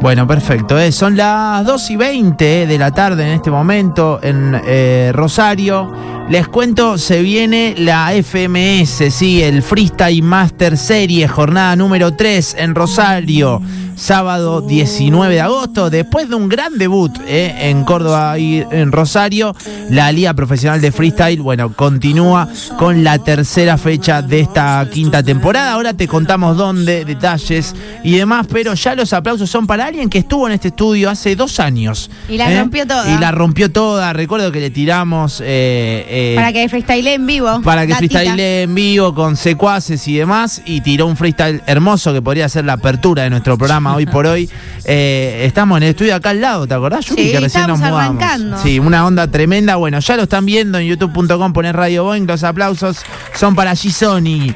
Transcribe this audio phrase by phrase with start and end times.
[0.00, 0.78] Bueno, perfecto.
[0.78, 0.92] eh.
[0.92, 5.90] Son las 2 y 20 de la tarde en este momento en eh, Rosario.
[6.30, 12.74] Les cuento, se viene la FMS, sí, el Freestyle Master Series, jornada número 3 en
[12.74, 13.62] Rosario,
[13.96, 19.56] sábado 19 de agosto, después de un gran debut eh, en Córdoba y en Rosario,
[19.88, 22.46] la Liga Profesional de Freestyle, bueno, continúa
[22.78, 25.72] con la tercera fecha de esta quinta temporada.
[25.72, 27.74] Ahora te contamos dónde, detalles
[28.04, 31.34] y demás, pero ya los aplausos son para alguien que estuvo en este estudio hace
[31.36, 32.10] dos años.
[32.28, 32.60] Y la ¿eh?
[32.60, 33.14] rompió toda.
[33.14, 34.12] Y la rompió toda.
[34.12, 35.40] Recuerdo que le tiramos.
[35.42, 37.60] eh, eh, Para que freestyle en vivo.
[37.62, 40.60] para que freestyle en vivo con secuaces y demás.
[40.64, 44.26] Y tiró un freestyle hermoso que podría ser la apertura de nuestro programa hoy por
[44.26, 44.48] hoy.
[44.90, 47.24] Eh, estamos en el estudio acá al lado, ¿te acordás, Yuri?
[47.24, 48.22] Sí, que recién nos estamos mudamos.
[48.22, 48.62] arrancando.
[48.62, 49.76] Sí, una onda tremenda.
[49.76, 52.26] Bueno, ya lo están viendo en youtube.com, poner Radio Boeing.
[52.26, 53.00] Los aplausos
[53.34, 54.54] son para G-Sony.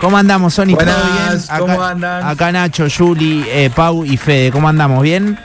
[0.00, 0.76] ¿Cómo andamos, Sony?
[0.78, 1.42] ¿Todo bien?
[1.58, 2.26] ¿cómo andan?
[2.26, 4.50] Acá Nacho, Juli, eh, Pau y Fede.
[4.50, 5.02] ¿Cómo andamos?
[5.02, 5.38] ¿Bien?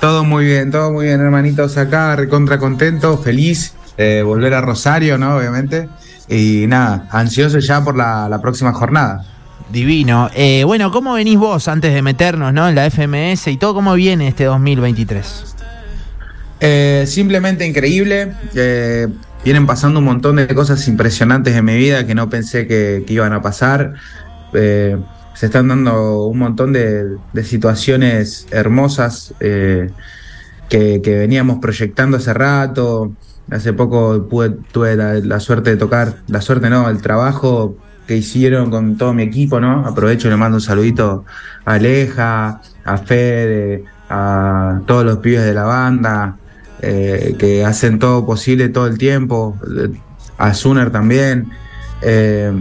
[0.00, 1.76] Todo muy bien, todo muy bien, hermanitos.
[1.76, 5.36] Acá, recontra contento, feliz de volver a Rosario, ¿no?
[5.36, 5.88] Obviamente.
[6.28, 9.24] Y nada, ansioso ya por la, la próxima jornada.
[9.70, 10.30] Divino.
[10.34, 12.68] Eh, bueno, ¿cómo venís vos antes de meternos ¿no?
[12.68, 13.74] en la FMS y todo?
[13.74, 15.56] ¿Cómo viene este 2023?
[16.60, 18.32] Eh, simplemente increíble.
[18.54, 19.08] eh,
[19.44, 23.12] vienen pasando un montón de cosas impresionantes en mi vida que no pensé que, que
[23.12, 23.94] iban a pasar.
[24.54, 24.96] Eh,
[25.34, 29.90] se están dando un montón de, de situaciones hermosas eh,
[30.68, 33.12] que, que veníamos proyectando hace rato.
[33.50, 38.16] Hace poco pude- tuve la, la suerte de tocar, la suerte no, el trabajo que
[38.16, 39.86] hicieron con todo mi equipo, ¿no?
[39.86, 41.24] Aprovecho y le mando un saludito
[41.64, 46.36] a Aleja, a Fede, a todos los pibes de la banda,
[46.80, 49.90] eh, que hacen todo posible todo el tiempo, eh,
[50.38, 51.50] a Zuner también.
[52.02, 52.52] eh,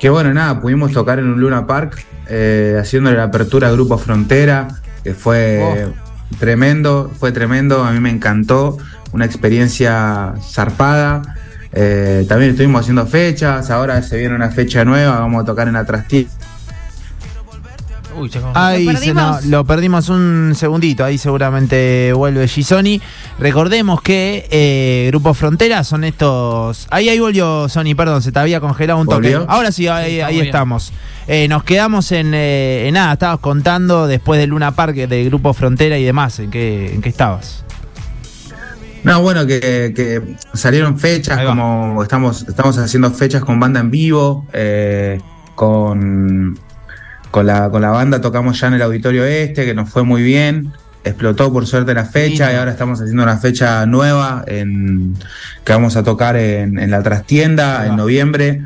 [0.00, 3.96] que bueno, nada, pudimos tocar en un Luna Park, eh, haciéndole la apertura al Grupo
[3.98, 4.68] Frontera,
[5.04, 5.86] que fue
[6.38, 8.76] tremendo, fue tremendo, a mí me encantó,
[9.16, 11.22] una experiencia zarpada.
[11.72, 15.74] Eh, también estuvimos haciendo fechas, ahora se viene una fecha nueva, vamos a tocar en
[15.74, 16.28] la trastilla.
[18.54, 19.22] Ahí ¿Lo se perdimos?
[19.22, 22.98] nos- lo perdimos un segundito, ahí seguramente vuelve Gisoni.
[23.38, 26.86] Recordemos que eh, Grupo Frontera son estos.
[26.90, 29.34] Ahí ahí volvió Sony, perdón, se te había congelado un toque.
[29.36, 29.44] ¿Volvió?
[29.50, 30.92] Ahora sí, ahí, Sí, ahí estamos estamos.
[31.28, 35.52] Eh, nos quedamos en, eh, en nada, estabas contando después del Luna Park del Grupo
[35.52, 37.65] Frontera y demás, ¿en qué, en qué estabas?
[39.06, 40.20] No, bueno, que, que
[40.52, 45.20] salieron fechas, como estamos, estamos haciendo fechas con banda en vivo, eh,
[45.54, 46.58] con,
[47.30, 50.22] con, la, con la banda tocamos ya en el auditorio este, que nos fue muy
[50.24, 50.72] bien,
[51.04, 55.14] explotó por suerte la fecha y ahora estamos haciendo una fecha nueva en,
[55.62, 58.62] que vamos a tocar en, en la trastienda en noviembre.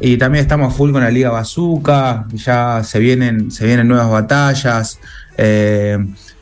[0.00, 4.98] Y también estamos full con la Liga Bazooka, ya se vienen, se vienen nuevas batallas.
[5.38, 5.98] eh,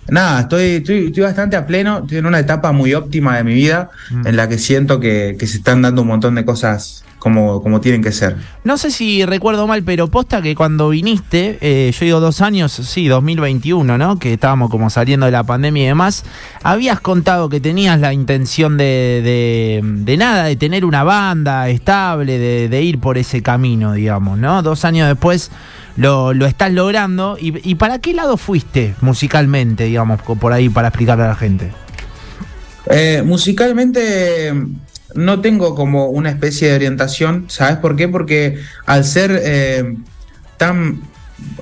[0.09, 3.55] nada, estoy, estoy, estoy bastante a pleno, estoy en una etapa muy óptima de mi
[3.55, 4.27] vida, Mm.
[4.27, 7.81] en la que siento que, que se están dando un montón de cosas como, como
[7.81, 8.35] tienen que ser.
[8.65, 12.73] No sé si recuerdo mal, pero posta que cuando viniste, eh, yo digo dos años,
[12.73, 14.19] sí, 2021, ¿no?
[14.19, 16.25] Que estábamos como saliendo de la pandemia y demás,
[16.65, 22.41] habías contado que tenías la intención de, de, de nada, de tener una banda estable,
[22.41, 24.61] de, de ir por ese camino, digamos, ¿no?
[24.63, 25.53] Dos años después
[25.97, 27.37] lo, lo estás logrando.
[27.41, 31.71] ¿Y, y para qué lado fuiste musicalmente, digamos, por ahí, para explicarle a la gente?
[32.87, 34.53] Eh, musicalmente
[35.15, 38.09] no tengo como una especie de orientación, ¿sabes por qué?
[38.09, 39.97] Porque al ser eh,
[40.57, 41.01] tan...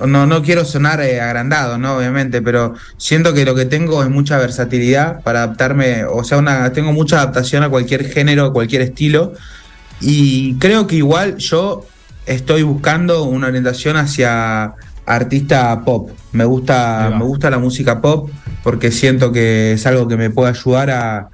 [0.05, 1.97] No, no quiero sonar eh, agrandado, ¿no?
[1.97, 6.71] Obviamente, pero siento que lo que tengo es mucha versatilidad para adaptarme, o sea, una,
[6.71, 9.33] tengo mucha adaptación a cualquier género, cualquier estilo,
[9.99, 11.87] y creo que igual yo
[12.25, 14.73] estoy buscando una orientación hacia
[15.05, 16.09] artista pop.
[16.31, 18.29] Me gusta, me gusta la música pop
[18.63, 21.29] porque siento que es algo que me puede ayudar a,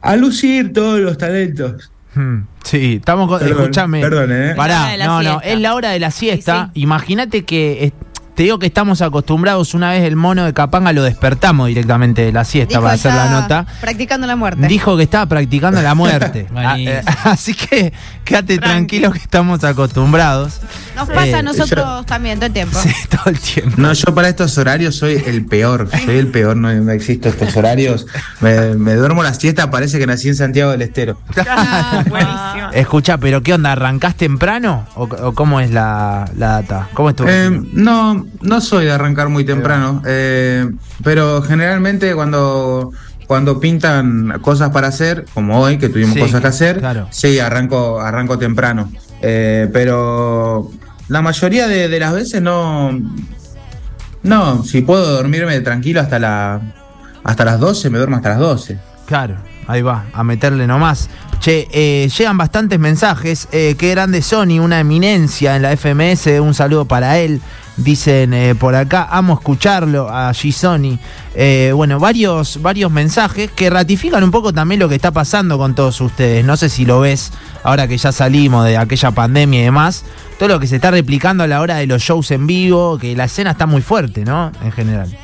[0.00, 1.90] a lucir todos los talentos.
[2.14, 3.38] Hmm, Sí, estamos con.
[3.38, 4.00] Perdón, Escúchame.
[4.00, 4.50] perdón, ¿eh?
[4.50, 5.48] Es la hora Pará, de la no, no, siesta.
[5.48, 6.64] es la hora de la siesta.
[6.66, 6.80] Sí, sí.
[6.82, 7.92] Imagínate que.
[8.38, 12.22] Eh, te digo que estamos acostumbrados, una vez el mono de Capanga lo despertamos directamente
[12.22, 13.66] de la siesta Dijo, para hacer la "Está nota.
[13.80, 14.66] Practicando la muerte.
[14.68, 16.46] Dijo que estaba practicando la muerte.
[16.56, 17.92] Ah, eh, Así que
[18.24, 20.60] quédate tranquilo que estamos acostumbrados.
[20.96, 22.78] Nos pasa Eh, a nosotros también todo el tiempo.
[22.82, 23.74] Sí, todo el tiempo.
[23.76, 27.56] No, yo para estos horarios soy el peor, soy el peor, no, no existo estos
[27.56, 28.06] horarios.
[28.40, 31.18] Me, me duermo la siesta, parece que nací en Santiago del Estero.
[31.48, 32.70] Ah, buenísimo.
[32.72, 33.72] Escucha, pero ¿qué onda?
[33.72, 34.86] ¿Arrancás temprano?
[34.96, 36.88] ¿O, o cómo es la, la data?
[36.94, 37.28] ¿Cómo estuvo?
[37.28, 40.68] Eh, no, no soy de arrancar muy temprano, eh,
[41.02, 42.92] pero generalmente cuando,
[43.26, 47.08] cuando pintan cosas para hacer, como hoy, que tuvimos Sí, cosas que hacer, claro.
[47.10, 48.90] sí, arranco, arranco temprano.
[49.20, 50.70] Eh, pero
[51.08, 52.92] la mayoría de, de las veces no,
[54.22, 56.60] No, si puedo dormirme tranquilo hasta, la,
[57.24, 58.78] hasta las 12, me duermo hasta las 12.
[59.06, 59.36] Claro,
[59.68, 61.08] ahí va, a meterle nomás.
[61.38, 63.48] Che, eh, llegan bastantes mensajes.
[63.52, 66.40] Eh, qué grande Sony, una eminencia en la FMS.
[66.40, 67.40] Un saludo para él.
[67.76, 70.98] Dicen eh, por acá, amo escucharlo a G-Sony.
[71.36, 75.76] Eh, bueno, varios, varios mensajes que ratifican un poco también lo que está pasando con
[75.76, 76.44] todos ustedes.
[76.44, 77.30] No sé si lo ves
[77.62, 80.04] ahora que ya salimos de aquella pandemia y demás.
[80.40, 83.14] Todo lo que se está replicando a la hora de los shows en vivo, que
[83.14, 84.50] la escena está muy fuerte, ¿no?
[84.64, 85.16] En general.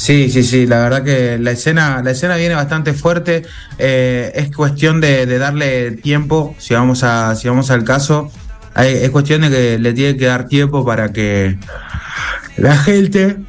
[0.00, 3.42] Sí, sí, sí, la verdad que la escena, la escena viene bastante fuerte.
[3.76, 8.32] Eh, es cuestión de, de, darle tiempo, si vamos, a, si vamos al caso.
[8.72, 11.58] Hay, es cuestión de que le tiene que dar tiempo para que
[12.56, 13.40] la gente.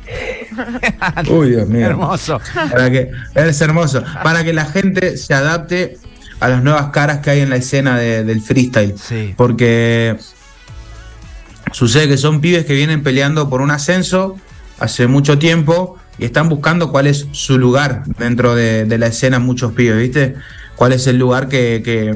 [1.30, 1.86] Uy, Dios mío.
[1.86, 2.42] Hermoso.
[2.70, 4.04] Para que, es hermoso.
[4.22, 6.00] Para que la gente se adapte
[6.42, 8.96] a las nuevas caras que hay en la escena de, del freestyle.
[8.98, 9.34] Sí.
[9.38, 10.18] Porque
[11.72, 14.36] sucede que son pibes que vienen peleando por un ascenso
[14.80, 19.72] hace mucho tiempo y están buscando cuál es su lugar dentro de, la escena, muchos
[19.74, 20.36] pibes, ¿viste?
[20.76, 22.16] Cuál es el lugar que,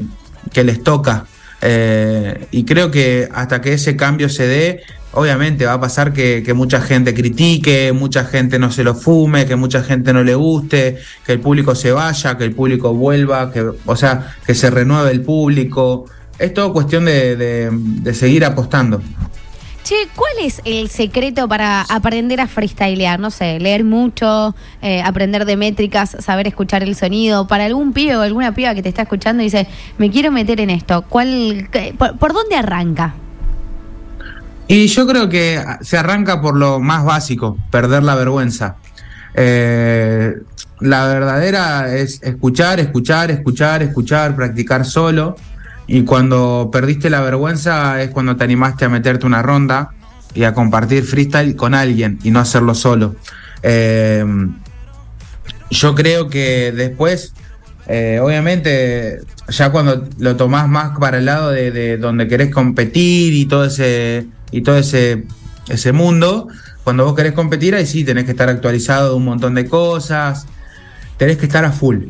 [0.53, 1.25] les toca.
[1.59, 6.53] Eh, y creo que hasta que ese cambio se dé, obviamente va a pasar que,
[6.53, 10.99] mucha gente critique, mucha gente no se lo fume, que mucha gente no le guste,
[11.25, 15.09] que el público se vaya, que el público vuelva, que, o sea, que se renueve
[15.09, 16.05] el público.
[16.37, 19.01] Es todo cuestión de seguir apostando.
[19.85, 23.19] Che, ¿cuál es el secreto para aprender a freestylear?
[23.19, 27.47] No sé, leer mucho, eh, aprender de métricas, saber escuchar el sonido.
[27.47, 29.67] Para algún pibe o alguna piba que te está escuchando y dice,
[29.99, 33.13] me quiero meter en esto, ¿cuál, por, dónde arranca?
[34.67, 38.77] Y yo creo que se arranca por lo más básico, perder la vergüenza.
[39.35, 40.33] Eh,
[40.79, 45.35] la verdadera es escuchar, escuchar, escuchar, escuchar, practicar solo.
[45.87, 49.91] Y cuando perdiste la vergüenza es cuando te animaste a meterte una ronda
[50.33, 53.15] y a compartir freestyle con alguien y no hacerlo solo.
[53.63, 54.25] Eh,
[55.69, 57.33] yo creo que después,
[57.87, 63.33] eh, obviamente, ya cuando lo tomás más para el lado de, de, donde querés competir
[63.33, 65.23] y todo ese, y todo ese,
[65.69, 66.47] ese mundo,
[66.83, 70.47] cuando vos querés competir, ahí sí tenés que estar actualizado de un montón de cosas,
[71.17, 72.09] tenés que estar a full.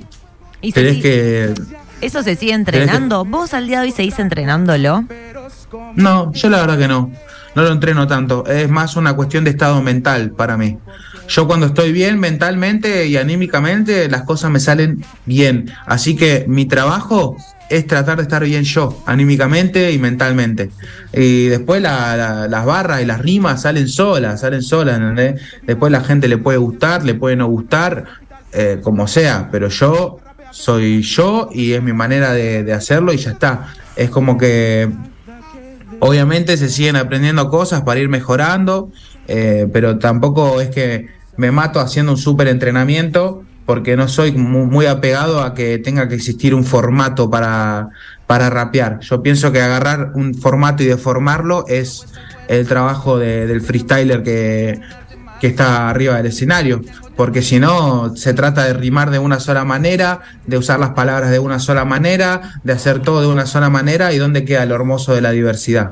[0.61, 1.01] ¿Y tenés sí?
[1.01, 1.53] que
[2.01, 3.25] ¿Eso se sigue entrenando?
[3.25, 5.05] ¿Vos al día de hoy seguís entrenándolo?
[5.95, 7.11] No, yo la verdad que no.
[7.55, 8.45] No lo entreno tanto.
[8.47, 10.77] Es más una cuestión de estado mental para mí.
[11.27, 15.71] Yo cuando estoy bien mentalmente y anímicamente, las cosas me salen bien.
[15.85, 17.37] Así que mi trabajo
[17.69, 20.69] es tratar de estar bien yo, anímicamente y mentalmente.
[21.13, 25.41] Y después la, la, las barras y las rimas salen solas, salen solas, ¿entendés?
[25.63, 28.05] Después la gente le puede gustar, le puede no gustar,
[28.51, 30.19] eh, como sea, pero yo
[30.55, 33.73] soy yo y es mi manera de, hacerlo y ya está.
[33.97, 34.89] Es como que
[35.99, 38.89] obviamente se siguen aprendiendo cosas para ir mejorando,
[39.27, 44.65] eh, pero tampoco es que me mato haciendo un súper entrenamiento porque no soy muy,
[44.65, 47.89] muy, apegado a que tenga que existir un formato para,
[48.25, 49.01] para rapear.
[49.01, 52.05] Yo pienso que agarrar un formato y deformarlo es
[52.47, 54.79] el trabajo de, del freestyler que,
[55.41, 56.81] que está arriba del escenario
[57.15, 61.31] porque si no se trata de rimar de una sola manera, de usar las palabras
[61.31, 64.75] de una sola manera, de hacer todo de una sola manera y dónde queda lo
[64.75, 65.91] hermoso de la diversidad.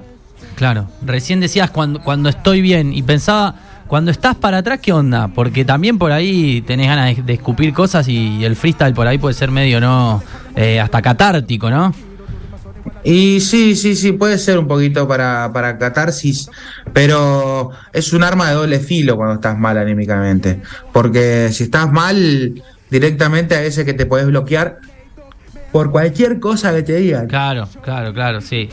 [0.55, 3.55] Claro, recién decías cuando, cuando estoy bien y pensaba,
[3.87, 5.29] cuando estás para atrás, ¿qué onda?
[5.29, 9.33] Porque también por ahí tenés ganas de, escupir cosas y el freestyle por ahí puede
[9.33, 10.21] ser medio, ¿no?
[10.55, 11.93] Eh, hasta catártico, ¿no?
[13.03, 16.49] Y sí, sí, sí, puede ser un poquito para, para catarsis,
[16.93, 20.61] pero es un arma de doble filo cuando estás mal anímicamente.
[20.91, 24.79] Porque si estás mal, directamente a ese que te puedes bloquear
[25.71, 27.27] por cualquier cosa que te digan.
[27.27, 28.69] Claro, claro, claro, sí.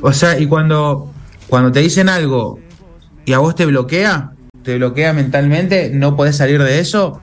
[0.00, 1.12] O sea, y cuando,
[1.46, 2.58] cuando te dicen algo
[3.24, 7.22] y a vos te bloquea, te bloquea mentalmente, no podés salir de eso,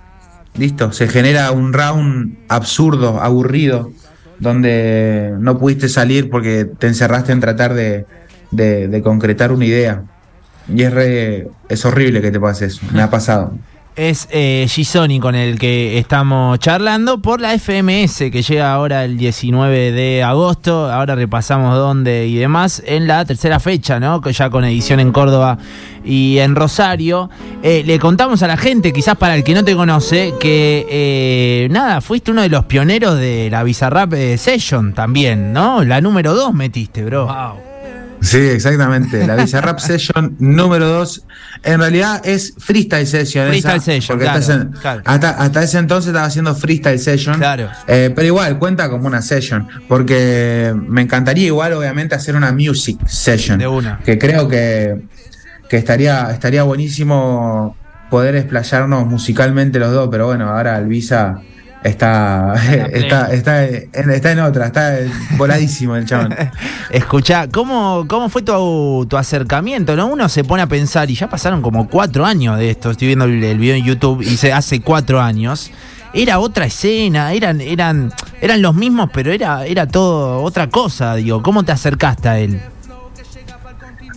[0.56, 3.92] listo, se genera un round absurdo, aburrido
[4.44, 8.06] donde no pudiste salir porque te encerraste en tratar de,
[9.04, 10.04] concretar una idea.
[10.68, 13.54] Y es, re, es horrible que te pase eso, me ha pasado.
[13.96, 19.18] Es eh, Gisoni con el que estamos charlando por la FMS que llega ahora el
[19.18, 20.92] 19 de agosto.
[20.92, 24.20] Ahora repasamos dónde y demás en la tercera fecha, ¿no?
[24.32, 25.60] Ya con edición en Córdoba
[26.04, 27.30] y en Rosario.
[27.62, 31.68] Eh, le contamos a la gente, quizás para el que no te conoce, que eh,
[31.70, 35.84] nada, fuiste uno de los pioneros de la Bizarrap Session también, ¿no?
[35.84, 37.28] La número 2 metiste, bro.
[37.28, 37.73] Wow.
[38.24, 39.28] Sí, exactamente.
[39.28, 41.26] La Bizarrap Session número 2.
[41.64, 43.48] En realidad es Freestyle Session.
[43.48, 45.02] Freestyle esa, Session, porque claro, hasta, ese, claro.
[45.06, 47.38] hasta, hasta, ese entonces estaba haciendo Freestyle Session.
[47.38, 47.70] Claro.
[47.88, 49.68] Eh, pero igual cuenta como una session.
[49.88, 53.60] Porque me encantaría igual, obviamente, hacer una Music Session.
[53.60, 54.00] De una.
[54.00, 55.04] Que creo que,
[55.70, 57.76] que estaría, estaría buenísimo
[58.10, 61.42] poder explayarnos musicalmente los dos, pero bueno, ahora Elvisa
[61.84, 62.54] está,
[62.92, 64.98] está, está, en, está en otra, está
[65.38, 66.36] voladísimo el chabón.
[66.90, 69.96] Escuchá, ¿cómo, ¿cómo fue tu, tu acercamiento?
[69.96, 70.08] ¿no?
[70.08, 73.26] Uno se pone a pensar, y ya pasaron como cuatro años de esto, estoy viendo
[73.26, 75.72] el, el video en YouTube, y se hace cuatro años.
[76.16, 81.42] Era otra escena, eran, eran, eran los mismos, pero era, era todo otra cosa, digo.
[81.42, 82.62] ¿Cómo te acercaste a él?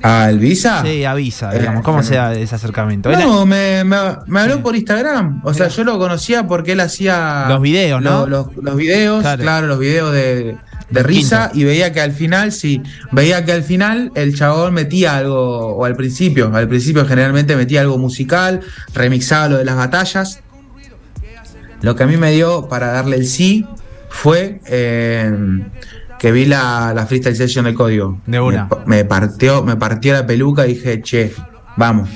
[0.02, 0.82] ¿A Elvisa?
[0.84, 1.82] Sí, avisa, digamos.
[1.82, 3.10] ¿Cómo Eh, se da ese acercamiento?
[3.10, 4.60] No, me, me, me habló Sí.
[4.62, 5.40] por Instagram.
[5.44, 7.46] O sea, yo lo conocía porque él hacía.
[7.48, 8.26] Los videos, ¿no?
[8.26, 9.42] Los, los- los videos, Claro.
[9.42, 10.56] claro, los videos de,
[10.90, 11.48] risa.
[11.50, 11.58] quinto.
[11.58, 15.84] Y veía que al final, sí, veía que al final el chabón metía algo, o
[15.84, 18.60] al principio, al principio generalmente metía algo musical,
[18.94, 20.40] remixaba lo de las batallas.
[21.82, 23.66] Lo que a mí me dio para darle el sí
[24.08, 25.30] fue eh,
[26.18, 28.18] que vi la, la freestyle session del código.
[28.26, 28.68] De una.
[28.86, 31.32] Me, me partió, me partió la peluca y dije, che,
[31.76, 32.08] vamos.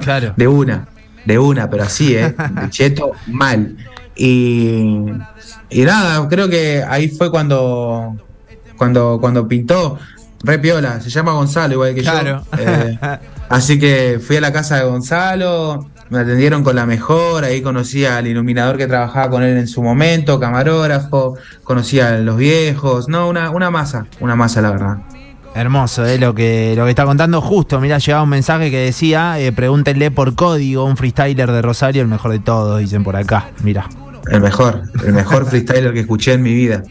[0.00, 0.34] Claro.
[0.36, 0.88] De una,
[1.24, 2.34] de una, pero así, ¿eh?
[2.62, 3.76] De cheto, mal.
[4.16, 5.04] Y,
[5.70, 8.16] y nada, creo que ahí fue cuando,
[8.76, 9.98] cuando, cuando pintó.
[10.44, 12.44] Re piola, se llama Gonzalo, igual que Claro.
[12.52, 12.58] yo.
[12.62, 12.98] Eh,
[13.48, 18.04] así que fui a la casa de Gonzalo, me atendieron con la mejor, ahí conocí
[18.04, 23.28] al iluminador que trabajaba con él en su momento, camarógrafo, conocí a los viejos, no,
[23.28, 24.98] una, una masa, una masa la verdad.
[25.54, 27.40] Hermoso, eh, lo que lo que está contando.
[27.40, 32.02] Justo, mira, llegaba un mensaje que decía, eh, pregúntenle por código, un freestyler de Rosario,
[32.02, 33.50] el mejor de todos, dicen por acá.
[33.62, 33.88] Mira.
[34.30, 36.82] El mejor, el mejor freestyler que escuché en mi vida.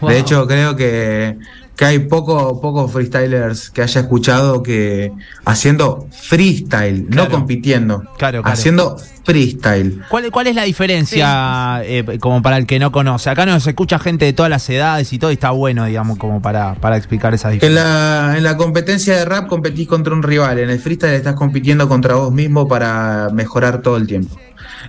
[0.00, 0.10] Wow.
[0.10, 1.38] De hecho, creo que,
[1.76, 5.10] que hay poco, pocos freestylers que haya escuchado que
[5.44, 7.28] haciendo freestyle, Claro.
[7.28, 8.42] no compitiendo, Claro, claro.
[8.44, 10.02] haciendo freestyle.
[10.10, 13.30] ¿Cuál, ¿Cuál es la diferencia, eh, como para el que no conoce?
[13.30, 16.42] Acá nos escucha gente de todas las edades y todo, y está bueno, digamos, como
[16.42, 17.84] para, para explicar esas En diferencias.
[17.86, 21.88] la, en la competencia de rap competís contra un rival, en el freestyle estás compitiendo
[21.88, 24.36] contra vos mismo para mejorar todo el tiempo.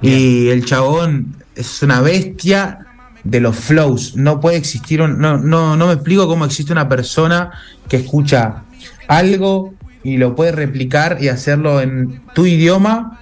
[0.01, 2.79] Y el chabón es una bestia
[3.23, 4.15] de los flows.
[4.15, 7.51] No puede existir, un- no, no, no me explico cómo existe una persona
[7.87, 8.63] que escucha
[9.07, 13.19] algo y lo puede replicar y hacerlo en tu idioma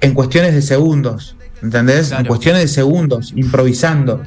[0.00, 1.36] en cuestiones de segundos.
[1.62, 2.08] ¿Entendés?
[2.08, 2.22] Claro.
[2.22, 4.22] En cuestiones de segundos, improvisando.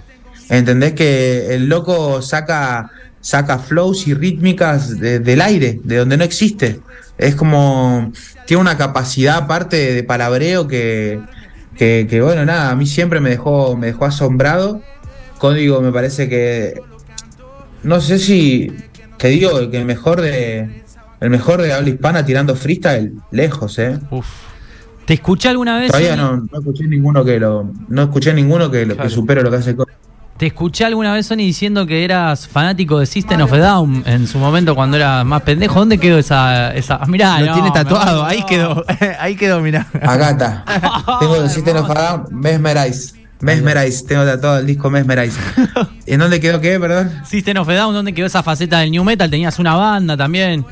[0.50, 6.24] ¿Entendés que el loco saca, saca flows y rítmicas de- del aire, de donde no
[6.24, 6.80] existe?
[7.18, 8.12] Es como.
[8.46, 11.20] Tiene una capacidad aparte de palabreo que,
[11.78, 14.82] que, que, bueno, nada, a mí siempre me dejó, me dejó asombrado.
[15.38, 16.82] Código me parece que.
[17.84, 18.72] No sé si.
[19.18, 20.84] Te digo que el mejor de.
[21.20, 24.00] El mejor de habla hispana tirando freestyle, lejos, eh.
[24.12, 24.26] Uf.
[25.06, 25.88] ¿Te escuché alguna vez?
[25.92, 27.72] Todavía no, no escuché ninguno que lo.
[27.90, 29.10] No escuché ninguno que, lo, Claro.
[29.10, 29.98] que supere lo que hace Código.
[30.38, 34.28] ¿Te escuché alguna vez, Sony, diciendo que eras fanático de System of a Down en
[34.28, 35.80] su momento cuando era más pendejo?
[35.80, 36.74] ¿Dónde quedó esa...?
[36.76, 37.00] esa...
[37.08, 38.84] Mirá, Lo no, tiene tatuado, ahí quedó,
[39.18, 39.88] ahí quedó, mira.
[40.02, 40.66] Acá está.
[41.22, 43.14] Tengo el System of a Down, Mesmerize.
[43.40, 45.40] Mesmerize, tengo tatuado el disco Mesmerize.
[46.06, 47.12] ¿En dónde quedó qué, perdón?
[47.26, 49.30] System of a Down, ¿dónde quedó esa faceta del New Metal?
[49.30, 50.66] Tenías una banda también.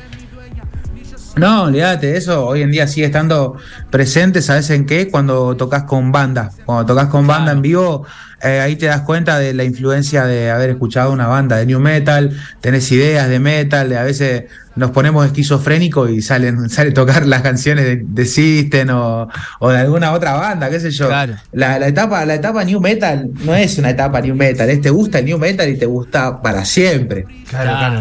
[1.36, 3.56] No, olvídate, eso hoy en día sigue estando
[3.90, 5.10] presente, ¿sabes en qué?
[5.10, 6.52] Cuando tocas con banda.
[6.64, 8.06] Cuando tocas con banda en vivo,
[8.40, 11.80] eh, ahí te das cuenta de la influencia de haber escuchado una banda de new
[11.80, 14.44] metal, tenés ideas de metal, de a veces
[14.76, 19.28] nos ponemos esquizofrénicos y salen, sale tocar las canciones de, de System o,
[19.60, 21.06] o de alguna otra banda, qué sé yo.
[21.06, 21.34] Claro.
[21.52, 24.90] La, la etapa, la etapa new metal no es una etapa new metal, es te
[24.90, 27.26] gusta el new metal y te gusta para siempre.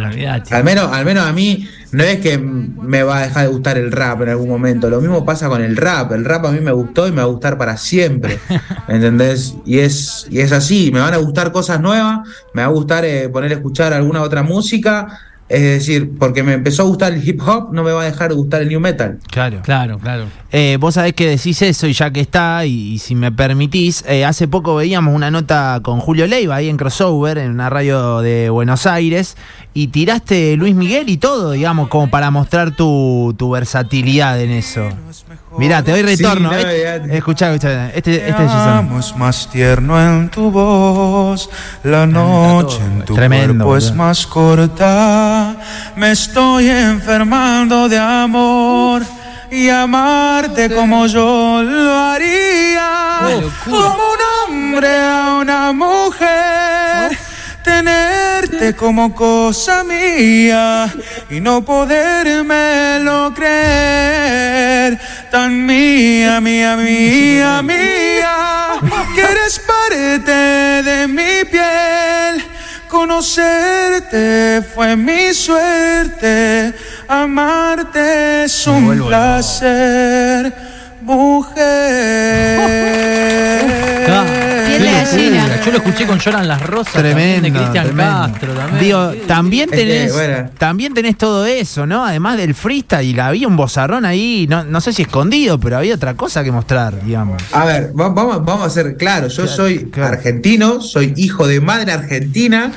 [0.08, 0.56] olvidate.
[0.56, 3.78] Al menos, al menos a mí no es que me va a dejar de gustar
[3.78, 4.90] el rap en algún momento.
[4.90, 6.12] Lo mismo pasa con el rap.
[6.12, 8.40] El rap a mí me gustó y me va a gustar para siempre.
[8.88, 9.56] ¿Entendés?
[9.64, 10.90] Y es, y es así.
[10.92, 12.28] Me van a gustar cosas nuevas.
[12.54, 15.20] Me va a gustar eh, poner a escuchar alguna otra música.
[15.50, 18.30] Es decir, porque me empezó a gustar el hip hop, no me va a dejar
[18.30, 19.20] de gustar el new metal.
[19.30, 19.62] Claro.
[19.62, 20.26] Claro, claro.
[20.52, 24.04] Eh, vos sabés que decís eso y ya que está, y, y si me permitís,
[24.08, 28.22] eh, hace poco veíamos una nota con Julio Leiva ahí en Crossover, en una radio
[28.22, 29.36] de Buenos Aires,
[29.76, 34.88] y tiraste Luis Miguel y todo, digamos, como para mostrar tu, tu versatilidad en eso.
[35.58, 36.52] Mirá, te doy retorno.
[36.52, 39.20] no, Eh, escuchá, escuchá, este, Te este es Jason.
[39.20, 41.50] más tierno en tu voz,
[41.84, 45.56] la noche en tu Tremendo, cuerpo es más corta.
[45.96, 49.02] Me estoy enfermando de amor
[49.52, 53.20] y amarte como yo lo haría,
[53.66, 56.53] como un hombre a una mujer.
[58.64, 60.90] Tenerte como cosa mía
[61.30, 64.98] y no podérmelo creer.
[65.30, 68.80] Tan mía, mía, mía, mía,
[69.14, 72.42] que eres parte de mi piel.
[72.88, 76.74] Conocerte fue mi suerte.
[77.10, 80.54] Amarte es un placer,
[81.02, 81.84] mujer.
[83.66, 84.26] Ah,
[84.68, 85.44] Piel qué de gallina.
[85.44, 85.62] locura.
[85.66, 88.12] Yo lo escuché con Lloran las Rosas también, Tremendo, de Cristian tremendo.
[88.34, 88.84] Castro también.
[88.84, 90.50] Digo, también Es que, tenés, bueno.
[90.58, 92.06] también tenés todo eso, ¿no?
[92.06, 96.16] Además del freestyle, había un bozarrón ahí, no, no sé si escondido, pero había otra
[96.16, 97.42] cosa que mostrar, digamos.
[97.52, 99.36] A ver, va- vamos, vamos a ser claros.
[99.36, 100.14] Yo Claro, soy claro.
[100.18, 102.72] argentino, soy hijo de madre argentina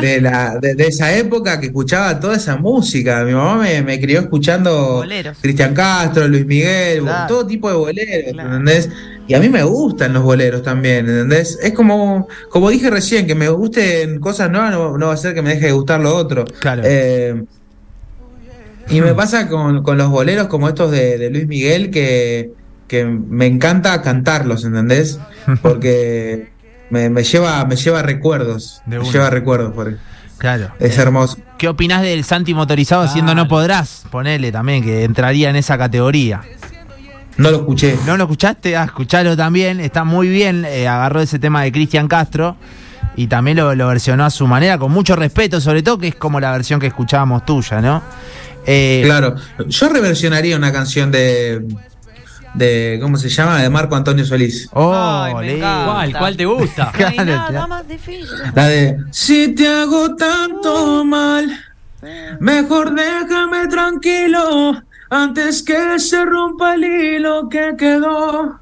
[0.00, 3.24] de, la, de, de esa época que escuchaba toda esa música.
[3.24, 5.04] Mi mamá me, me crió escuchando.
[5.40, 7.26] Cristian Castro, Luis Miguel, Claro.
[7.28, 8.48] todo tipo de boleros, Claro.
[8.56, 8.88] ¿entendés?
[9.28, 11.58] Y a mí me gustan los boleros también, ¿entendés?
[11.62, 15.34] Es como, como dije recién, que me gusten cosas nuevas no, no va a ser
[15.34, 16.46] que me deje de gustar lo otro.
[16.60, 16.82] Claro.
[16.84, 17.44] Eh,
[18.88, 22.52] y me pasa con, con los boleros como estos de, de Luis Miguel que,
[22.86, 25.20] que me encanta cantarlos, ¿entendés?
[25.62, 26.48] Porque
[26.88, 28.80] me, me lleva, me lleva recuerdos.
[28.86, 29.98] De me lleva recuerdos, por
[30.38, 30.72] Claro.
[30.78, 31.36] es hermoso.
[31.58, 33.34] ¿Qué opinás del Santi motorizado haciendo.
[33.34, 34.04] No Podrás?
[34.10, 36.42] Ponele también, que entraría en esa categoría.
[37.38, 37.96] No lo escuché.
[38.06, 38.76] ¿No lo escuchaste?
[38.76, 39.80] Ah, escuchalo también.
[39.80, 40.64] Está muy bien.
[40.64, 42.56] eh, agarró ese tema de Cristian Castro
[43.16, 46.14] y también lo, lo versionó a su manera, con mucho respeto, sobre todo que es
[46.16, 48.02] como la versión que escuchábamos tuya, ¿no?
[48.66, 49.34] Eh, Claro.
[49.66, 51.64] Yo reversionaría una canción de.
[52.54, 53.62] de ¿Cómo se llama?
[53.62, 54.68] De Marco Antonio Solís.
[54.72, 55.58] Oh, Ay.
[55.60, 56.12] ¿Cuál?
[56.18, 56.92] ¿Cuál te gusta?
[56.98, 58.26] No hay Claro, nada más difícil.
[58.54, 61.48] La de Si te hago tanto mal,
[62.40, 68.58] mejor déjame tranquilo antes que se rompa el hilo que quedó,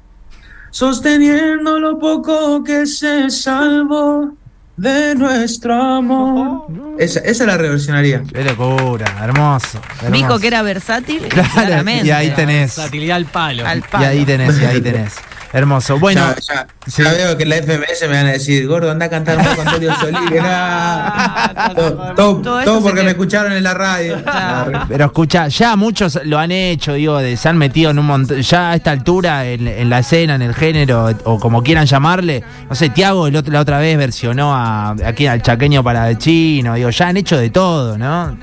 [0.71, 4.33] sosteniendo lo poco que se salvó
[4.75, 6.67] de nuestro amor.
[6.99, 8.23] Esa, esa la reversionaría.
[8.31, 9.79] Qué locura, hermoso.
[10.01, 10.11] hermoso.
[10.11, 11.23] Dijo que era versátil.
[11.29, 12.07] Claro, claramente.
[12.07, 12.75] y ahí tenés.
[12.75, 13.65] Versatilidad al palo.
[13.65, 14.05] Al Y palo.
[14.07, 15.15] ahí tenés, y ahí tenés.
[15.57, 15.97] Hermoso.
[15.97, 17.03] Bueno, ya, ya- sí.
[17.03, 19.61] ya veo que en la FMS me van a decir, gordo, anda a cantar Marco
[19.61, 20.19] Antonio Solís.
[20.29, 21.73] que nada".
[22.15, 24.17] todo, todo- porque me escucharon en la radio.
[24.87, 28.41] Pero escucha, ya muchos lo han hecho, digo, de- se han metido en un montón,
[28.41, 32.43] ya a esta altura en, en la escena, en el género, o como quieran llamarle.
[32.69, 36.89] No sé, Tiago la otra vez versionó a, aquí al chaqueño para el chino, digo,
[36.91, 38.37] ya han hecho de todo, ¿no?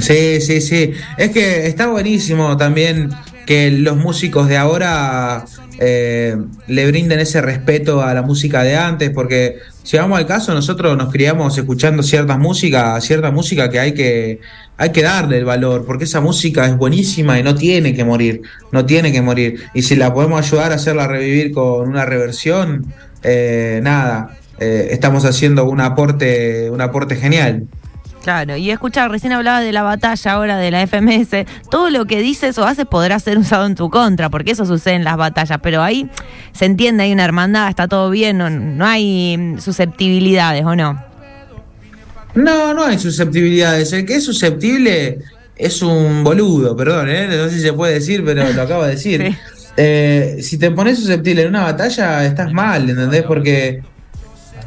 [0.00, 0.92] Sí, sí, sí.
[1.16, 3.10] Es que está buenísimo también
[3.46, 5.44] que los músicos de ahora
[5.78, 6.36] eh,
[6.66, 10.96] le brinden ese respeto a la música de antes, porque si vamos al caso, nosotros
[10.96, 14.40] nos criamos escuchando ciertas músicas, cierta música que hay que
[14.78, 18.42] hay que darle el valor, porque esa música es buenísima y no tiene que morir,
[18.72, 19.60] no tiene que morir.
[19.74, 25.24] Y si la podemos ayudar a hacerla revivir con una reversión, eh, nada, eh, estamos
[25.24, 27.66] haciendo un aporte, un aporte genial.
[28.26, 31.46] Claro, y escucha, recién hablaba de la batalla ahora de la FMS.
[31.70, 34.94] Todo lo que dices o haces podrá ser usado en tu contra, porque eso sucede
[34.94, 35.60] en las batallas.
[35.62, 36.10] Pero ahí
[36.50, 41.00] se entiende, hay una hermandad, está todo bien, no, no hay susceptibilidades, ¿o no?
[42.34, 43.92] No, no hay susceptibilidades.
[43.92, 45.20] El que es susceptible
[45.54, 47.28] es un boludo, perdón, ¿eh?
[47.28, 49.36] no sé si se puede decir, pero lo acabo de decir.
[49.76, 49.82] Sí.
[49.82, 53.22] Eh, si te pones susceptible en una batalla, estás mal, ¿entendés?
[53.24, 53.82] Porque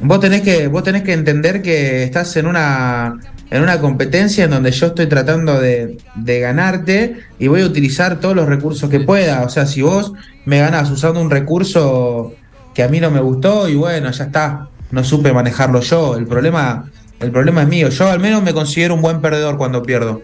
[0.02, 4.52] vos tenés que, vos tenés que entender que estás en una, en una competencia en
[4.52, 9.00] donde yo estoy tratando de, de ganarte y voy a utilizar todos los recursos que
[9.00, 9.44] pueda.
[9.44, 10.14] O sea, si vos
[10.46, 12.34] me ganas usando un recurso
[12.74, 16.16] que a mí no me gustó y bueno, ya está, no supe manejarlo yo.
[16.16, 17.90] El problema, el problema es mío.
[17.90, 20.22] Yo al menos me considero un buen perdedor cuando pierdo.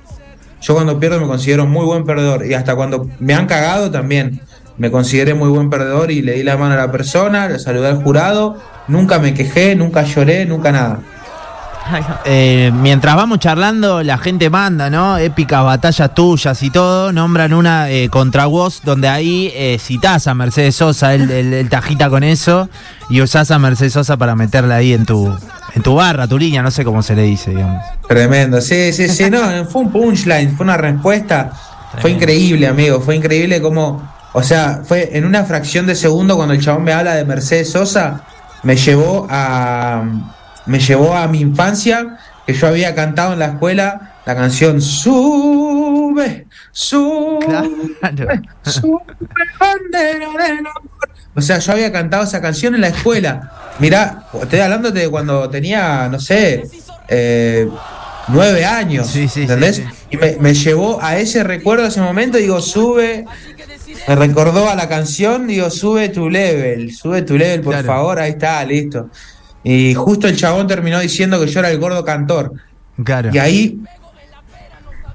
[0.61, 4.41] Yo cuando pierdo me considero muy buen perdedor y hasta cuando me han cagado también
[4.77, 7.87] me consideré muy buen perdedor y le di la mano a la persona, le saludé
[7.89, 8.57] al jurado,
[8.87, 10.99] nunca me quejé, nunca lloré, nunca nada.
[12.25, 15.19] Eh, mientras vamos charlando, la gente manda, ¿no?
[15.19, 17.11] Épicas batallas tuyas y todo.
[17.11, 21.69] Nombran una eh, contra vos, donde ahí eh, citás a Mercedes Sosa, el, el- el
[21.69, 22.69] tajita con eso,
[23.07, 25.31] y usás a Mercedes Sosa para meterla ahí en tu,
[25.75, 27.83] en tu barra, tu línea, no sé cómo se le dice, digamos.
[28.07, 31.51] Tremendo, sí, sí, sí, no, fue un punchline, fue una respuesta,
[32.01, 34.01] fue increíble, amigo, fue increíble como,
[34.37, 37.71] o sea, fue en una fracción de segundo cuando el chabón me habla de Mercedes
[37.71, 38.25] Sosa,
[38.63, 40.03] me llevó a,
[40.65, 46.47] me llevó a mi infancia, que yo había cantado en la escuela la canción Sube,
[46.71, 48.27] sube, Claro.
[48.63, 49.01] sube,
[49.57, 50.81] bandera del amor.
[51.33, 53.51] O sea, yo había cantado esa canción en la escuela.
[53.79, 56.63] Mirá, estoy hablando de cuando tenía, no sé,
[57.07, 57.69] eh,
[58.29, 59.07] nueve años.
[59.07, 59.77] Sí, sí, ¿Entendés?
[59.77, 59.83] sí.
[60.11, 63.25] Y me, me llevó a ese recuerdo, a ese momento, digo, sube.
[64.07, 67.87] Me recordó a la canción, digo, sube tu level, sube tu level, por Claro.
[67.87, 69.09] favor, ahí está, listo.
[69.63, 72.53] Y justo el chabón terminó diciendo que yo era el gordo cantor.
[73.03, 73.31] Claro.
[73.33, 73.79] Y ahí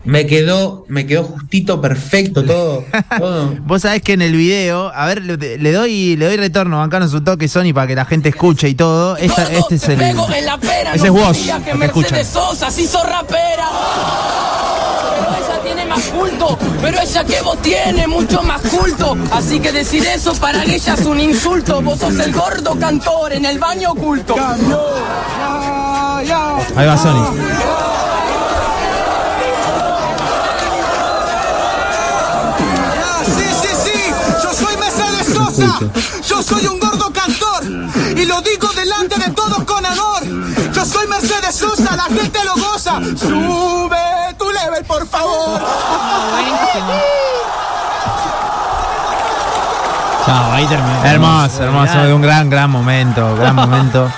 [0.03, 2.85] me quedó, me quedó justito, perfecto, todo.
[3.19, 3.55] todo.
[3.61, 7.13] Vos sabés que en el video, a ver, le, le doy le doy retorno, bancanos
[7.15, 9.17] un toque Sony para que la gente escuche y todo.
[9.19, 10.01] Esta- este es el.
[10.01, 13.69] Ese es vos, que que Sosa se hizo rapera.
[15.91, 19.17] Pero ella tiene más culto, pero ella que vos tiene mucho más culto.
[19.33, 21.83] Así que decir eso para ella es un insulto.
[21.83, 24.37] Vos sos el gordo cantor en el baño oculto.
[26.77, 27.35] Ahí va Sony.
[33.27, 34.01] Sí, sí, sí,
[34.43, 35.79] yo soy Mercedes Sosa,
[36.29, 37.65] yo soy un gordo cantor
[38.17, 40.23] y lo digo delante de todos con honor.
[40.73, 43.01] Yo soy Mercedes Sosa, la gente lo goza.
[43.17, 44.10] Sube
[44.87, 45.61] por favor.
[50.27, 51.05] Chao, ahí terminó.
[51.05, 54.11] Hermoso, hermoso, de un gran, gran momento, gran momento.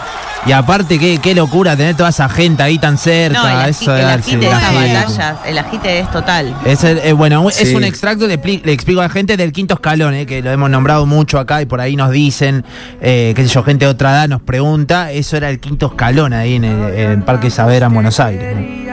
[0.44, 3.40] Y aparte, qué, qué locura tener toda esa gente ahí tan cerca.
[3.44, 6.57] No, el, eso agite, de el agite de batallas, el agite es total.
[6.64, 9.75] Es el- eh, bueno, es un extracto, le, le explico a la gente del quinto
[9.75, 12.64] escalón, eh, que lo hemos nombrado mucho acá y por ahí nos dicen,
[13.01, 16.33] eh, qué sé yo, gente de otra edad nos pregunta, eso era el quinto escalón
[16.33, 18.57] ahí en el, en Parque Savera en Buenos Aires.
[18.57, 18.91] ¿no?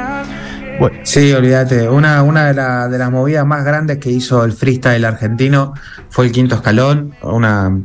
[1.04, 1.90] Sí, olvídate.
[1.90, 5.74] Una, una de, la- de las movidas más grandes que hizo el freestyle argentino
[6.10, 7.14] fue el quinto escalón.
[7.22, 7.78] Una,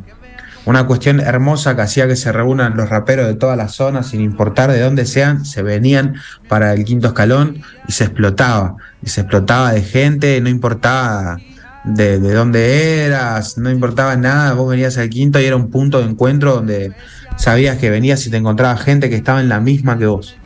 [0.64, 4.20] una cuestión hermosa que hacía que se reúnan los raperos de todas las zonas, sin
[4.20, 6.14] importar de dónde sean, se venían
[6.48, 8.76] para el quinto escalón y se explotaba.
[9.02, 11.38] Y se explotaba de gente, no importaba
[11.85, 14.54] de, de dónde eras, no importaba nada.
[14.54, 16.92] Vos venías al quinto y era un punto de encuentro donde
[17.37, 20.37] sabías que venías y te encontrabas gente que estaba en la misma que vos.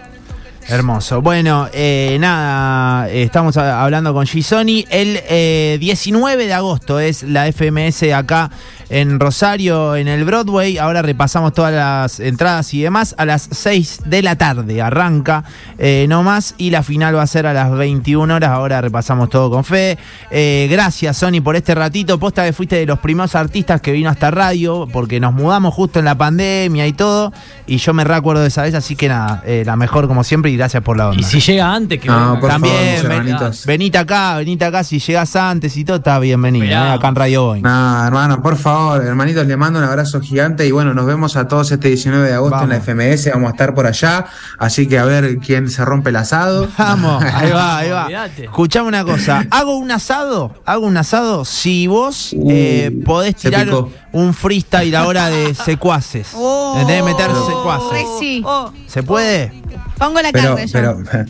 [0.69, 1.23] Hermoso.
[1.23, 4.85] Bueno, eh, nada, estamos hablando con Gisoni.
[4.91, 8.51] El eh, 19 de agosto es la FMS acá
[8.91, 10.79] en Rosario, en el Broadway.
[10.79, 13.15] Ahora repasamos todas las entradas y demás.
[13.19, 15.45] A las 6 de la tarde arranca,
[15.79, 16.55] eh, no más.
[16.59, 18.51] Y la final va a ser a las 21 horas.
[18.51, 19.99] Ahora repasamos todo con fe.
[20.31, 22.19] Eh, gracias, Sony, por este ratito.
[22.19, 25.99] Posta que fuiste de los primeros artistas que vino hasta radio, porque nos mudamos justo
[25.99, 27.33] en la pandemia y todo.
[27.67, 30.51] Y yo me recuerdo de esa vez, así que nada, eh, la mejor como siempre
[30.51, 31.21] y gracias por la onda.
[31.21, 32.41] Y si llega antes, que No, venga.
[32.41, 36.67] por También, favor, ven- venite acá, venite acá, si llegás antes y todo, está bienvenido,
[36.67, 37.63] eh, acá en Radio Boeing.
[37.63, 41.49] No, hermano, por favor, hermanitos, le mando un abrazo gigante y bueno, nos vemos a
[41.49, 42.89] todos este 19 de agosto en la Vamos.
[42.89, 44.27] FMS, vamos a estar por allá,
[44.59, 46.69] así que a ver quién se rompe el asado.
[46.79, 48.27] Vamos, ahí va, ahí va.
[48.27, 53.51] Escuchame una cosa, hago un asado, hago un asado si vos Uh, eh, podés se
[53.51, 53.91] tirar picó.
[54.13, 56.29] Un freestyle ahora de secuaces.
[56.75, 57.05] ¿Entendés?
[57.05, 58.07] Meter Re secuaces.
[58.19, 58.45] sí.
[58.87, 59.53] ¿Se puede?
[59.99, 60.73] Pongo la Pero, carne yo.
[60.73, 60.99] pero,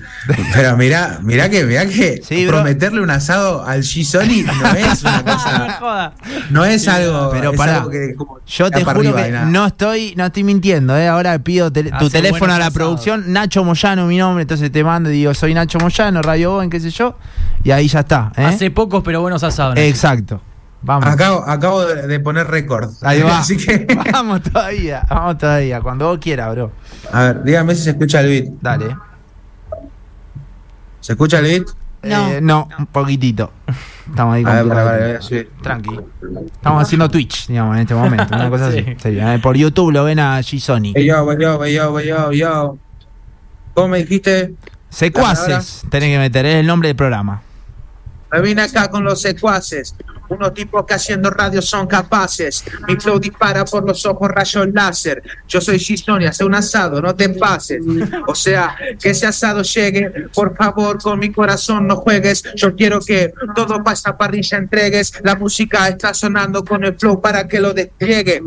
[0.52, 5.22] pero mirá, mirá que, mirá que Sí, prometerle un asado al G-Sony no es una
[5.80, 6.12] cosa,
[6.50, 10.12] no es algo, Pero es pará, algo que como Yo te juro que no estoy,
[10.16, 11.08] no estoy mintiendo, ¿eh?
[11.08, 14.84] Ahora pido tele- tu Hace teléfono a la producción, Nacho Moyano, mi nombre, entonces te
[14.84, 17.16] mando y digo, soy Nacho Moyano, Radio Boeing, qué sé yo,
[17.64, 18.44] y ahí ya está, ¿eh?
[18.44, 19.76] Hace pocos pero buenos asados.
[19.76, 19.86] Nacho.
[19.86, 20.42] Exacto.
[20.80, 21.06] Vamos.
[21.08, 22.90] Acabo, acabo de, de poner récord.
[23.02, 23.38] Ahí va.
[23.40, 26.70] Así que, Vamos todavía, vamos todavía, cuando vos quieras, bro.
[27.12, 28.46] a ver, dígame si se escucha el beat.
[28.60, 28.96] Dale.
[31.00, 31.66] ¿Se escucha el beat?
[32.02, 32.30] No.
[32.30, 33.50] Eh, no, un poquitito.
[34.08, 35.50] Estamos ahí A ver, con para, para, voy a subir.
[35.62, 36.00] Tranqui.
[36.46, 38.34] Estamos haciendo Twitch, digamos, en este momento.
[38.34, 38.78] Una cosa Sí.
[38.78, 38.94] así.
[38.98, 39.38] serio, ¿eh?
[39.40, 40.92] Por YouTube lo ven a G-Sony.
[40.94, 42.78] Hey, yo, yo, yo, yo, yo.
[43.74, 44.54] ¿Cómo me dijiste?
[44.90, 47.42] Secuaces, tenés que meter, es el nombre del programa.
[48.32, 49.94] Me vine acá con los secuaces,
[50.28, 52.64] unos tipos que haciendo radio son capaces.
[52.86, 55.22] Mi flow dispara por los ojos rayos láser.
[55.46, 57.82] Yo soy Gisoni, hace un asado, no te pases.
[58.26, 62.42] O sea, que ese asado llegue, por favor, con mi corazón no juegues.
[62.54, 65.12] Yo quiero que todo para esta parrilla entregues.
[65.22, 68.40] La música está sonando con el flow para que lo despliegue.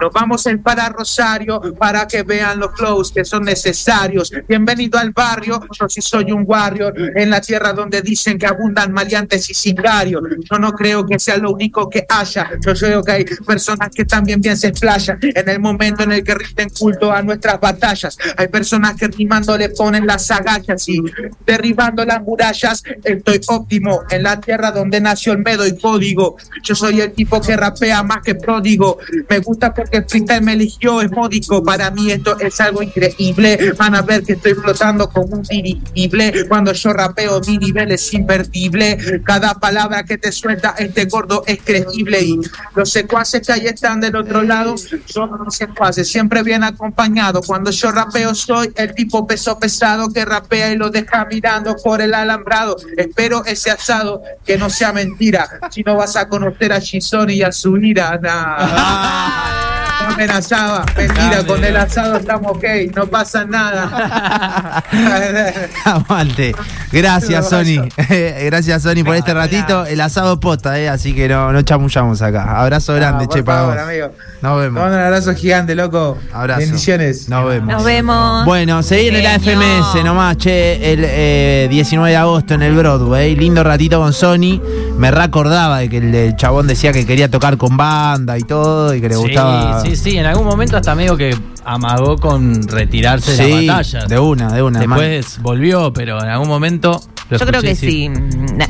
[0.00, 4.32] Nos vamos a ir para Rosario para que vean los flows que son necesarios.
[4.48, 8.92] Bienvenido al barrio, yo sí soy un warrior en la tierra donde dicen que abundan
[8.92, 10.22] maleantes y sicarios.
[10.50, 12.50] Yo no creo que sea lo único que haya.
[12.64, 16.24] Yo creo que hay personas que también bien se explayan en el momento en el
[16.24, 18.16] que rinden culto a nuestras batallas.
[18.36, 21.02] Hay personas que rimando le ponen las agallas y
[21.44, 22.82] derribando las murallas.
[23.04, 26.36] Estoy óptimo en la tierra donde nació el medo y código.
[26.62, 28.98] Yo soy el tipo que rapea más que pródigo.
[29.28, 31.62] Me gusta porque el freestyle me eligió, es módico.
[31.62, 33.74] Para mí esto es algo increíble.
[33.76, 36.46] Van a ver que estoy flotando como un dirigible.
[36.48, 39.20] Cuando yo rapeo, mi nivel es invertible.
[39.24, 42.20] Cada palabra que te suelta este gordo es creíble.
[42.20, 42.40] Y
[42.74, 47.46] los secuaces que ahí están del otro lado son mis secuaces, siempre bien acompañados.
[47.46, 52.00] Cuando yo rapeo, soy el tipo peso pesado que rapea y lo deja mirando por
[52.00, 52.76] el alambrado.
[52.96, 55.48] Espero ese asado que no sea mentira.
[55.70, 58.18] Si no vas a conocer a Shizori y a su ira.
[58.22, 59.57] nah.
[60.00, 60.84] No amenazaba.
[60.96, 64.82] Mentira, con el asado estamos ok, no pasa nada.
[65.84, 66.54] Aguante.
[66.92, 67.88] Gracias, Sony.
[68.44, 69.84] Gracias, Sony, por este ratito.
[69.86, 72.60] El asado posta, eh, así que no, no chamullamos acá.
[72.60, 73.76] Abrazo grande, No, che, para vos.
[73.76, 74.10] amigo.
[74.40, 74.82] Nos Te vemos.
[74.82, 76.16] mando un abrazo gigante, loco.
[76.32, 76.60] Abrazo.
[76.60, 77.28] Bendiciones.
[77.28, 77.68] Nos vemos.
[77.74, 78.44] Nos vemos.
[78.44, 79.38] Bueno, se viene la.
[79.38, 83.34] FMS nomás, che, el eh, 19 de agosto en el Broadway.
[83.36, 84.60] Lindo ratito con Sony.
[84.98, 88.94] Me recordaba de que el, el chabón decía que quería tocar con banda y todo
[88.94, 89.80] y que le Sí, gustaba.
[89.80, 91.34] sí, sí, en algún momento hasta medio que
[91.64, 94.08] amagó con retirarse de Sí, las batallas.
[94.08, 94.84] de una, de una.
[94.86, 94.98] man.
[95.00, 97.00] Después volvió, pero en algún momento.
[97.30, 98.10] lo Yo creo que si,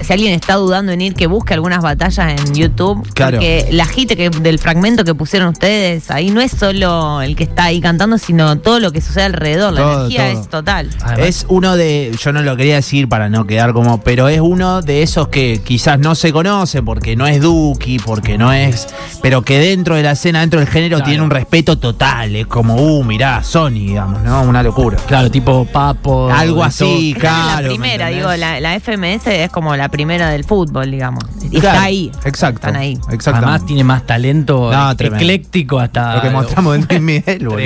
[0.03, 3.09] si alguien está dudando en ir, que busque algunas batallas en YouTube.
[3.15, 3.37] Claro.
[3.37, 7.45] Porque la hit que, del fragmento que pusieron ustedes, ahí no es solo el que
[7.45, 9.75] está ahí cantando, sino todo lo que sucede alrededor.
[9.75, 10.41] La energía todo.
[10.43, 10.91] es total.
[11.05, 14.41] Además- Es uno de, yo no lo quería decir para no quedar como, pero es
[14.41, 18.87] uno de esos que quizás no se conoce porque no es Duki, porque no es,
[19.23, 21.09] pero que dentro de la escena, dentro del género, Claro.
[21.09, 22.35] tiene un respeto total.
[22.37, 24.43] Es como, uh, mirá, Sony, digamos, ¿no?
[24.43, 24.99] Una locura.
[25.07, 26.31] Claro, tipo Papo.
[26.31, 27.21] Algo de así, todo.
[27.21, 27.39] Claro.
[27.39, 31.25] es la ¿me primera, digo, la, la FMS es como la primera del fútbol, digamos.
[31.51, 32.11] Y Claro, está ahí.
[32.25, 32.67] Exacto.
[32.67, 32.93] Están ahí.
[33.11, 33.47] Exactamente.
[33.47, 36.17] Además tiene más talento No, e- ecléctico hasta.
[36.17, 37.59] Lo que mostramos de Luis Miguel, boludo.